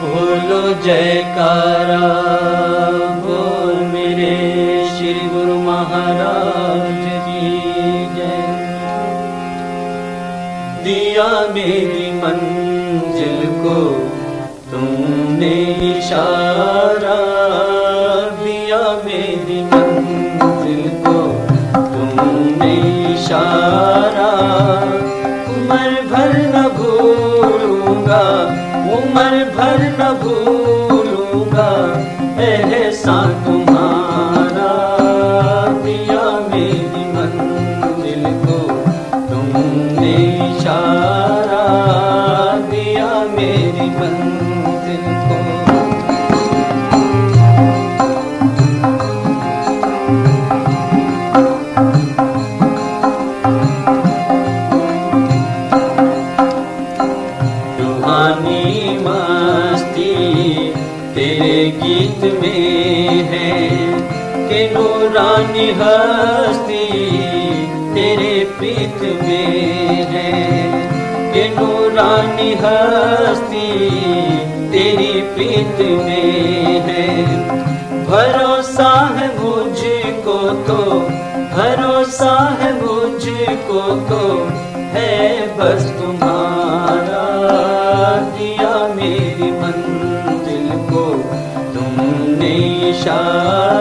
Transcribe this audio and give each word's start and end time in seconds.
बोलो 0.00 0.62
जयकारा, 0.84 2.06
बोल 3.22 3.74
मेरे 3.84 4.34
श्री 4.88 5.14
गुरु 5.28 5.54
महाराज 5.60 6.98
की 7.26 7.46
जय। 8.16 8.42
दिया 10.84 11.28
मेरी 11.54 12.08
मंजिल 12.16 13.38
को 13.62 13.78
तुमने 14.70 15.54
इशारा, 15.90 17.18
दिया 18.42 18.82
मेरी 19.04 19.60
मंजिल 19.64 20.84
को 21.06 21.18
तुमने 21.74 22.74
इशारा। 23.14 23.65
उम्र 29.16 29.44
भर 29.50 29.82
न 29.98 30.12
भूलूँगा। 30.22 31.68
एहसान 32.44 33.32
तेरी 74.72 75.12
प्रीत 75.34 75.78
में 75.98 76.80
है। 76.80 77.04
भरोसा 78.06 78.90
है 79.16 79.28
मुझको 79.38 80.38
तो 80.68 80.78
भरोसा 81.56 82.34
है 82.60 82.72
मुझको 82.74 83.80
तो 84.08 84.22
है 84.92 85.14
बस 85.56 85.84
तुम्हारा 86.00 87.24
दिया 88.36 88.74
मेरी 88.94 89.50
मंजिल 89.60 90.68
को। 90.90 91.04
तुमने 91.74 92.54
इशारा 92.90 93.75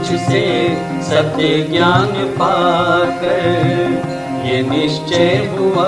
तुझसे 0.00 0.76
सत्य 1.02 1.68
ज्ञान 1.70 2.12
पाकर, 2.40 4.02
ये 4.44 4.62
निश्चय 4.62 5.54
हुआ 5.58 5.86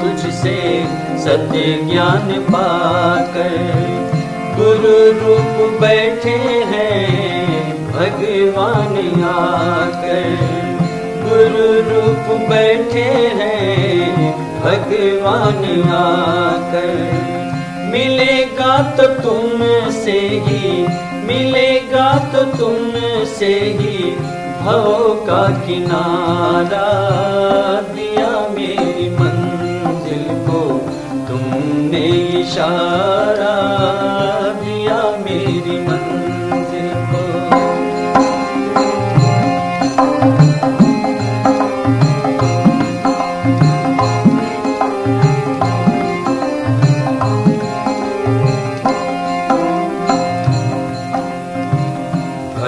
तुझसे 0.00 0.84
सत्य 1.18 1.88
ज्ञान 1.92 2.46
पाकर। 2.50 3.56
गुरु 4.56 4.98
रूप 5.20 5.80
बैठे 5.80 6.38
हैं, 6.72 7.70
भगवान 7.86 9.24
आकर। 9.24 10.36
गुरु 11.24 11.68
रूप 11.90 12.50
बैठे 12.50 13.08
हैं, 13.40 14.22
भगवान 14.60 15.88
आकर। 15.88 17.20
मिलेगा 17.84 18.82
तो 18.82 19.02
तुमसे 19.02 20.18
ही 20.20 20.84
मिलेगा 21.26 22.08
तो 22.32 22.44
तुमसे 22.58 23.52
ही 23.78 24.10
भव 24.60 24.86
का 25.26 25.42
किनारा। 25.66 26.88
दिया 27.94 28.30
मेरी 28.48 29.08
मंजिल 29.10 30.24
को 30.48 30.60
तुमने 31.28 32.06
इशारा। 32.40 33.19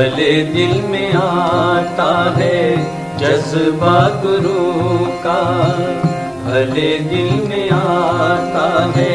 भले 0.03 0.31
दिल 0.45 0.71
में 0.83 1.13
आता 1.15 2.13
है 2.37 2.63
जज्बा 3.19 3.99
गुरु 4.23 5.05
का 5.25 5.43
भले 6.47 6.89
दिल 7.11 7.31
में 7.49 7.71
आता 7.71 8.65
है 8.97 9.15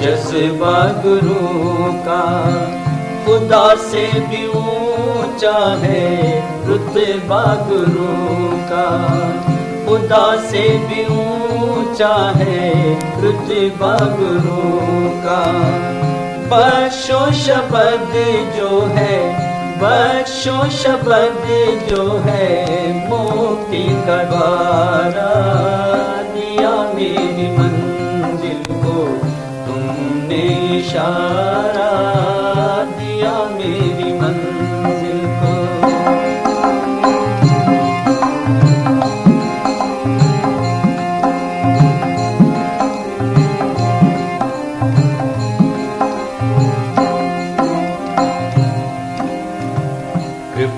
जज्बा 0.00 0.74
गुरु 1.04 1.92
का 2.08 2.24
खुदा 3.26 3.64
से 3.84 4.04
भी 4.26 4.44
ऊँचा 4.48 5.54
है 5.84 6.02
रुतबा 6.66 7.44
गुरु 7.70 8.10
का 8.72 8.84
खुदा 9.86 10.26
से 10.50 10.68
भी 10.88 11.06
ऊँचा 11.14 12.14
है 12.38 12.70
रुतबा 13.22 13.96
गुरु 14.18 14.60
का 15.22 15.42
बख्शो 16.50 17.24
शब्द 17.36 18.24
जो 18.56 18.80
है 18.96 19.45
शब्द 20.72 21.08
जो 21.88 22.04
है 22.18 23.08
मुक्ति 23.08 23.82
का 24.06 24.22
द्वारा 24.24 25.26
दिया 26.34 26.70
मेरी 26.94 27.48
मंजिल 27.56 28.62
को 28.74 28.96
तुमने 29.66 30.42
इशारा 30.78 31.45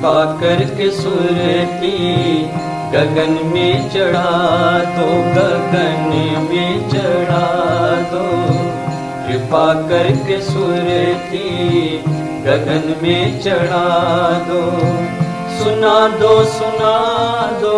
कृपा 0.08 0.40
करके 0.40 0.90
सुरती, 0.90 2.42
गगन 2.92 3.50
में 3.54 3.90
चढ़ा 3.90 4.78
दो, 4.78 5.06
गगन 5.06 6.48
में 6.50 6.88
चढ़ा 6.88 7.48
दो। 8.12 8.22
कृपा 9.26 9.74
करके 9.88 10.40
सुरती, 10.40 11.98
गगन 12.44 12.96
में 13.02 13.42
चढ़ा 13.42 13.88
दो। 14.48 14.62
सुना 15.58 16.08
दो 16.08 16.44
सुना 16.44 16.96
दो, 17.52 17.76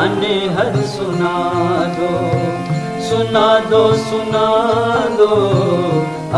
अनहद 0.00 0.82
सुना 0.84 1.34
दो। 1.98 2.30
सुना 3.04 3.58
दो 3.58 3.92
सुना 3.92 4.46
दो, 5.16 5.36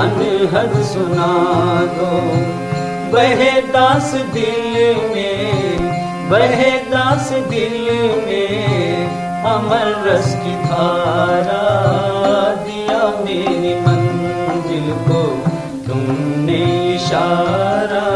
अनहद 0.01 0.83
सुना 0.83 1.31
दो। 1.83 2.31
बहे 3.13 3.61
दास 3.61 4.15
दिल 4.15 4.75
में 5.15 6.31
बहे 6.31 6.71
दास 6.71 7.33
दिल 7.33 7.89
में 8.27 9.45
अमर 9.45 10.09
रस 10.09 10.35
की 10.35 10.55
धारा 10.65 11.63
दिया 12.65 13.03
मेरी 13.25 13.75
मंजिल 13.81 14.93
को। 14.93 15.23
तुमने 15.87 16.95
इशारा 16.95 18.07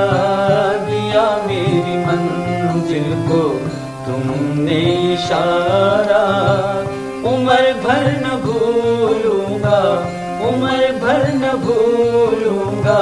दिया 0.79 1.26
मेरी 1.47 1.97
मंजिल 2.06 3.08
को। 3.29 3.43
तुमने 4.06 4.81
इशारा, 5.14 6.25
उम्र 7.31 7.73
भर 7.85 8.06
न 8.26 8.37
भूलूँगा, 8.44 9.81
उम्र 10.49 10.93
भर 11.02 11.32
न 11.35 11.52
भूलूँगा। 11.56 13.00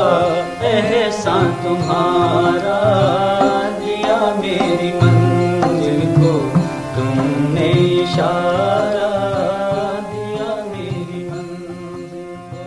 सा 1.22 1.32
तुम्हारा 1.62 2.78
दिया 3.78 4.16
मेरी 4.36 4.88
मंजिल 4.92 6.00
को 6.14 6.32
तुमने 6.94 7.68
इशारा 8.02 9.10
दिया 10.08 10.48
मेरी 10.70 11.20
मंजिल 11.28 12.34
को। 12.50 12.64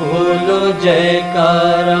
बोलो 0.00 0.60
जयकारा। 0.82 2.00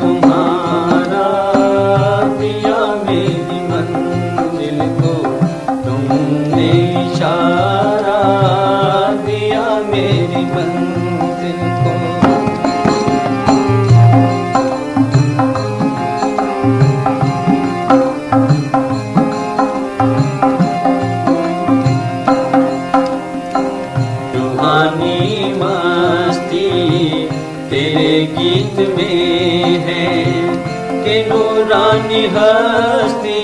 नूरानी 31.71 32.25
हस्ती 32.25 33.41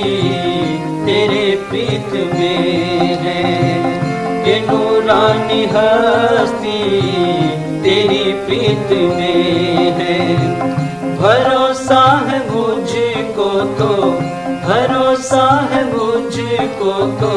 तेरे 1.06 1.44
प्रीत 1.69 2.12
में 2.33 3.15
है। 3.15 3.44
कि 4.44 4.56
नूरानी 4.59 5.62
हस्ती 5.65 6.79
तेरी 7.83 8.24
प्रीत 8.33 8.91
में 8.91 9.91
है। 10.00 10.19
भरोसा 11.18 12.01
है 12.27 12.39
मुझको 12.50 13.50
तो 13.79 13.94
भरोसा 14.68 15.45
है 15.71 15.83
मुझको 15.85 16.94
तो 17.21 17.33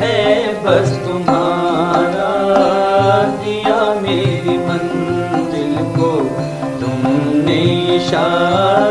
है 0.00 0.46
बस 0.64 0.90
तुम्हारा 1.08 2.30
दिया 3.42 3.80
मेरी 4.00 4.58
मंजिल 4.58 5.74
को। 5.96 6.12
तुमने 6.80 7.60
इशारा 7.96 8.81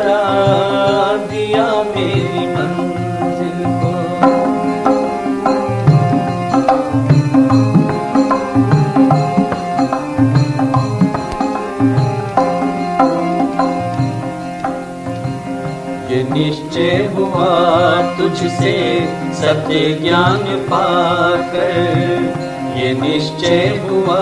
तुझसे 18.22 19.08
सत्य 19.34 20.00
ज्ञान 20.02 20.40
पाकर। 20.40 22.34
ये 22.78 22.94
निश्चय 22.94 23.82
हुआ 23.90 24.18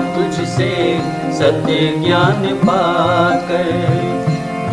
तुझसे 0.00 0.98
सत्य 1.32 2.02
ज्ञान 2.06 2.60
पाकर। 2.64 3.70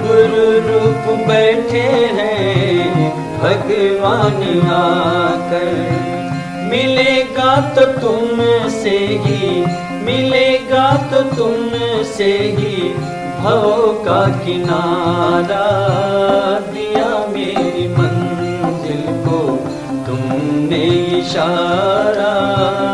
गुरु 0.01 0.51
रूप 0.69 1.29
बैठे 1.29 1.89
हैं, 2.19 3.01
भगवान 3.39 4.67
आकर। 4.71 6.18
मिलेगा 6.71 7.55
तो 7.75 7.85
तुमसे 8.01 8.97
ही, 9.25 9.65
मिलेगा 10.05 10.87
तो 11.11 11.23
तुम 11.37 11.55
से 12.09 12.33
ही 12.59 12.89
भव 13.39 13.65
का 14.05 14.21
किनारा 14.45 15.67
दिया 16.73 17.09
मेरी 17.29 17.89
मंजिल 17.89 19.03
को, 19.25 19.41
तुमने 20.07 20.85
इशारा। 21.19 22.88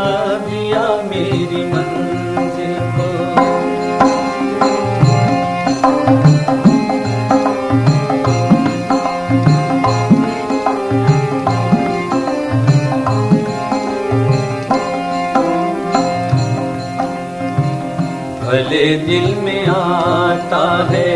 भले 18.55 18.85
दिल 18.97 19.23
में 19.35 19.65
आता 19.67 20.67
है 20.89 21.15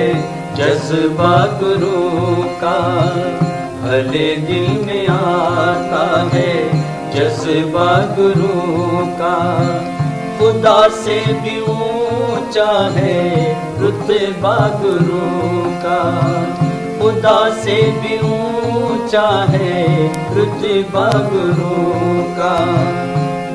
जज्बा 0.55 1.35
गुरु 1.59 2.41
का 2.63 2.79
भले 3.83 4.25
दिल 4.47 4.67
में 4.87 5.07
आता 5.07 6.01
है 6.33 6.51
जज्बा 7.13 7.87
गुरु 8.17 9.05
का 9.21 9.37
खुदा 10.39 10.77
से 10.97 11.17
भी 11.45 11.57
ऊंचा 11.77 12.69
है 12.97 13.15
रुतबा 13.79 14.57
गुरु 14.83 15.23
का 15.85 15.97
खुदा 16.99 17.39
से 17.63 17.81
भी 18.01 18.19
ऊंचा 18.33 19.27
है 19.51 19.83
रुतबा 20.35 21.09
गुरु 21.31 21.75
का 22.35 22.55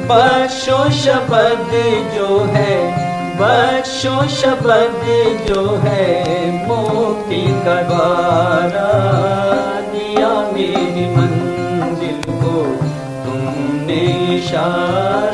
बख्शो 0.09 0.85
शब्द 0.95 1.83
जो 2.15 2.45
है 2.55 3.04
बख्शो 3.39 4.15
शब्द 4.31 5.07
जो 5.47 5.63
है 5.85 6.07
मोती 6.67 7.43
का 7.65 7.75
द्वारा 7.89 8.85
दिया 9.95 10.29
मेरी 10.53 11.07
मंजिल 11.17 12.21
को 12.43 12.55
तुमने 13.25 14.01
इशारा 14.37 15.34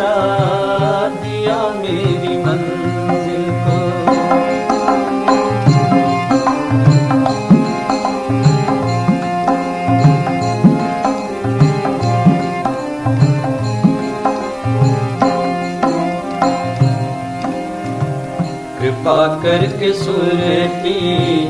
कृपा 19.10 19.42
करके 19.42 19.92
सुरती 19.92 21.44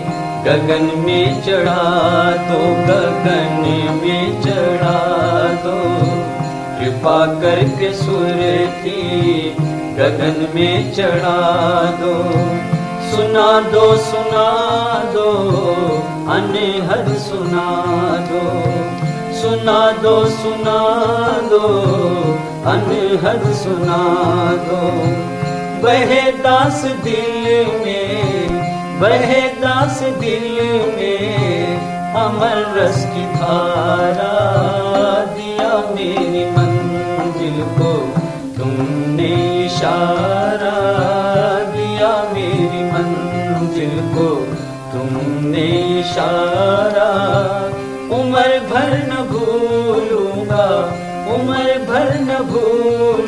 गगन 0.44 0.98
में 0.98 1.42
चढ़ा 1.42 1.82
दो 2.36 2.60
गगन 2.86 3.66
में 4.02 4.42
चढ़ा 4.42 5.02
दो 5.64 5.74
कृपा 6.78 7.26
करके 7.40 7.92
सुरती 7.92 9.02
गगन 9.98 10.48
में 10.54 10.94
चढ़ा 10.94 11.40
दो। 12.00 12.14
सुना 13.10 13.60
दो 13.60 13.96
सुना 13.96 14.46
दो, 15.14 15.28
अनहद 16.32 17.14
सुना 17.18 17.66
दो। 18.30 18.44
सुना 19.42 19.92
दो 19.92 20.24
सुना 20.24 20.80
दो, 21.50 21.68
अनहद 22.70 23.52
सुना 23.52 24.00
दो। 24.64 25.39
बहे 25.82 26.32
दास 26.32 26.84
दिल 26.84 27.44
में 27.84 29.00
बहे 29.00 29.40
दास 29.40 30.02
दिल 30.02 30.58
में 30.96 32.14
अमर 32.14 32.78
रस 32.78 33.04
की 33.04 33.24
धारा 33.24 34.34
दिया 35.34 35.72
मेरी 35.94 36.44
मंजिल 36.50 37.62
को। 37.78 37.92
तुमने 38.58 39.64
इशारा 39.66 40.76
दिया 41.64 42.12
मेरी 42.32 42.84
मंजिल 42.92 43.94
को। 44.14 44.28
तुमने 44.92 46.00
इशारा, 46.00 47.10
उम्र 48.16 48.60
भर 48.70 48.92
न 49.08 49.28
भूलूँगा, 49.32 50.66
उम्र 51.34 51.78
भर 51.90 52.20
न 52.20 52.42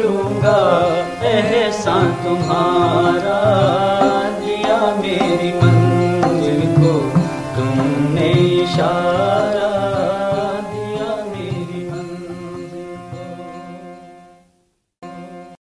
भूलूँगा 0.03 0.59
एहसान 1.31 2.13
तुम्हारा। 2.23 4.02